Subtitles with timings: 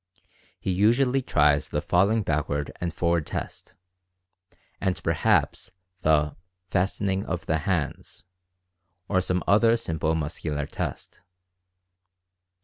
[0.59, 3.75] He usually tries the "falling backward and forward test,"
[4.79, 5.69] and perhaps
[6.01, 6.35] the
[6.71, 8.23] "fastening of the hands,"
[9.07, 11.21] or some other simple muscular test.